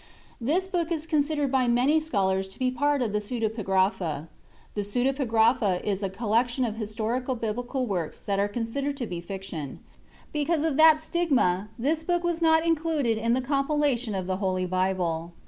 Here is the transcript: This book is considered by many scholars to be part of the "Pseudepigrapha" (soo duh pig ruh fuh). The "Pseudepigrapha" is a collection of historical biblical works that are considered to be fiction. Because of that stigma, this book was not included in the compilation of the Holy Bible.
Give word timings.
This 0.41 0.67
book 0.67 0.91
is 0.91 1.05
considered 1.05 1.51
by 1.51 1.67
many 1.67 1.99
scholars 1.99 2.47
to 2.47 2.57
be 2.57 2.71
part 2.71 3.03
of 3.03 3.13
the 3.13 3.19
"Pseudepigrapha" 3.19 3.19
(soo 3.21 3.43
duh 3.43 3.49
pig 3.51 3.69
ruh 3.69 3.91
fuh). 3.91 4.21
The 4.73 4.81
"Pseudepigrapha" 5.77 5.83
is 5.83 6.01
a 6.01 6.09
collection 6.09 6.65
of 6.65 6.75
historical 6.77 7.35
biblical 7.35 7.85
works 7.85 8.23
that 8.23 8.39
are 8.39 8.47
considered 8.47 8.97
to 8.97 9.05
be 9.05 9.21
fiction. 9.21 9.77
Because 10.33 10.63
of 10.63 10.75
that 10.77 10.99
stigma, 10.99 11.69
this 11.77 12.03
book 12.03 12.23
was 12.23 12.41
not 12.41 12.65
included 12.65 13.19
in 13.19 13.35
the 13.35 13.41
compilation 13.41 14.15
of 14.15 14.25
the 14.25 14.37
Holy 14.37 14.65
Bible. 14.65 15.33